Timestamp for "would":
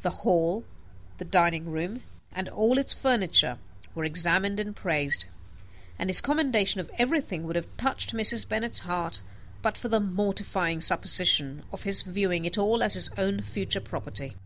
7.44-7.54